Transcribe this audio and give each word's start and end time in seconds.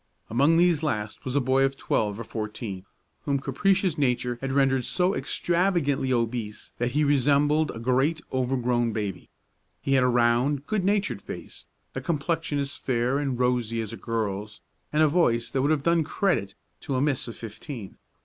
Among 0.31 0.57
these 0.57 0.81
last 0.81 1.23
was 1.25 1.35
a 1.35 1.39
boy 1.39 1.63
of 1.63 1.77
twelve 1.77 2.19
or 2.19 2.23
fourteen, 2.23 2.85
whom 3.25 3.37
capricious 3.37 3.99
nature 3.99 4.39
had 4.41 4.51
rendered 4.51 4.83
so 4.83 5.13
extravagantly 5.13 6.11
obese 6.11 6.73
that 6.79 6.93
he 6.93 7.03
resembled 7.03 7.69
a 7.69 7.77
great, 7.79 8.19
overgrown 8.33 8.93
baby. 8.93 9.29
He 9.79 9.93
had 9.93 10.03
a 10.03 10.07
round, 10.07 10.65
good 10.65 10.83
natured 10.83 11.21
face, 11.21 11.67
a 11.93 12.01
complexion 12.01 12.57
as 12.57 12.75
fair 12.75 13.19
and 13.19 13.37
rosy 13.37 13.79
as 13.79 13.93
a 13.93 13.95
girl's, 13.97 14.61
and 14.91 15.03
a 15.03 15.07
voice 15.07 15.51
that 15.51 15.61
would 15.61 15.69
have 15.69 15.83
done 15.83 16.03
credit 16.03 16.55
to 16.79 16.95
a 16.95 17.01
miss 17.01 17.27
of 17.27 17.35
fifteen. 17.37 17.99